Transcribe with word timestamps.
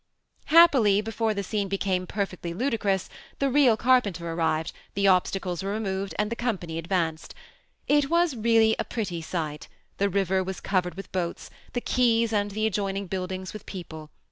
Happily, 0.45 0.99
before 0.99 1.35
the 1.35 1.43
scene 1.43 1.67
became 1.67 2.07
perfectly 2.07 2.55
ladicroas, 2.55 3.07
the 3.37 3.51
real 3.51 3.77
carpenter 3.77 4.31
arrived, 4.33 4.73
the 4.95 5.07
obstacles 5.07 5.61
were 5.61 5.69
removed, 5.73 6.15
and 6.17 6.31
the 6.31 6.35
company 6.35 6.79
advanced: 6.79 7.35
it 7.87 8.09
was 8.09 8.35
really 8.35 8.75
a 8.79 8.83
pretty 8.83 9.21
sight; 9.21 9.67
the 9.99 10.09
river 10.09 10.43
was 10.43 10.59
covered 10.59 10.95
with 10.95 11.11
boats,— 11.11 11.51
the 11.73 11.81
quays 11.81 12.33
and 12.33 12.49
the 12.49 12.65
adjoining 12.65 13.05
buildings 13.05 13.53
with 13.53 13.67
people. 13.67 14.09